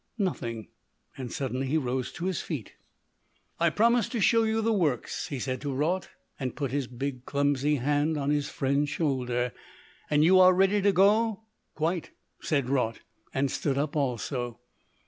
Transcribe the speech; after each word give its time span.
"Nothing;" 0.17 0.69
and 1.15 1.31
suddenly 1.31 1.67
he 1.67 1.77
rose 1.77 2.11
to 2.13 2.25
his 2.25 2.41
feet. 2.41 2.73
"I 3.59 3.69
promised 3.69 4.11
to 4.13 4.19
show 4.19 4.41
you 4.41 4.59
the 4.61 4.73
works," 4.73 5.27
he 5.27 5.37
said 5.37 5.61
to 5.61 5.71
Raut, 5.71 6.09
and 6.39 6.55
put 6.55 6.71
his 6.71 6.87
big, 6.87 7.23
clumsy 7.25 7.75
hand 7.75 8.17
on 8.17 8.31
his 8.31 8.49
friend's 8.49 8.89
shoulder. 8.89 9.53
"And 10.09 10.23
you 10.23 10.39
are 10.39 10.55
ready 10.55 10.81
to 10.81 10.91
go?" 10.91 11.43
"Quite," 11.75 12.09
said 12.41 12.67
Raut, 12.67 13.01
and 13.31 13.51
stood 13.51 13.77
up 13.77 13.95
also. 13.95 14.59